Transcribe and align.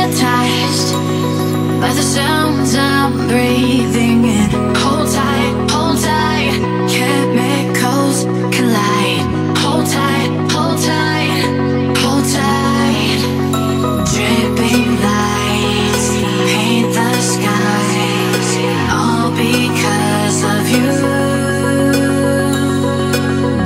hypnotized 0.00 0.92
by 1.80 1.92
the 1.92 2.02
sounds 2.02 2.74
I'm 2.74 3.28
breathing 3.28 4.24
in. 4.24 4.50
Hold 4.76 5.08
tight, 5.12 5.70
hold 5.70 5.98
tight, 5.98 6.52
chemicals 6.88 8.24
collide. 8.54 9.26
Hold 9.62 9.86
tight, 9.86 10.30
hold 10.52 10.78
tight, 10.78 11.30
hold 12.02 12.24
tight. 12.24 13.20
Dripping 14.12 14.90
lights 15.06 16.06
paint 16.50 16.88
the 16.96 17.10
skies, 17.32 18.50
all 18.96 19.30
because 19.44 20.38
of 20.54 20.64
you. 20.74 20.90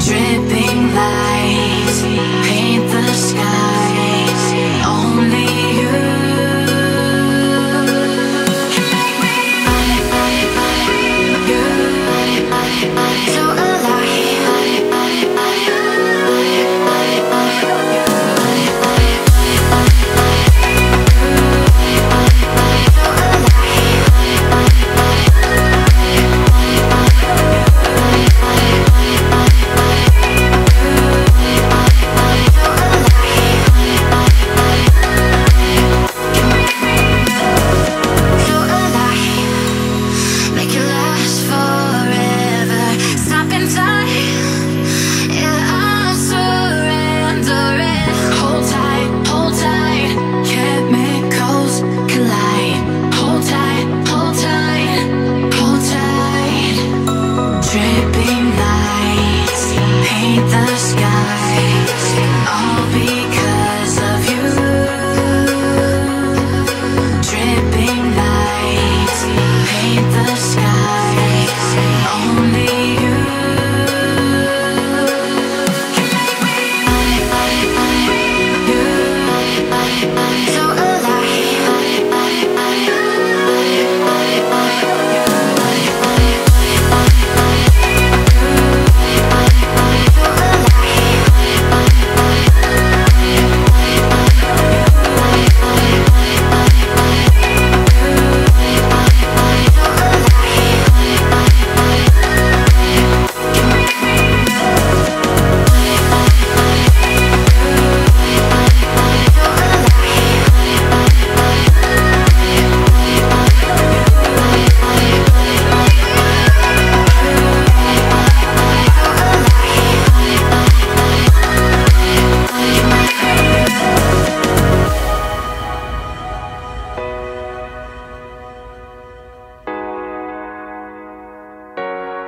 Dripping 0.06 0.80
lights 0.98 1.98
paint 2.46 2.73
Dripping 57.74 58.50
lights 58.56 59.72
paint 60.06 60.48
the 60.48 60.76
skies. 60.76 62.04
All 62.46 62.86
because 62.92 63.23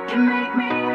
can 0.07 0.25
make 0.25 0.55
me 0.55 0.86